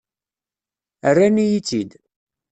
[1.13, 1.91] Rran-iyi-tt-id.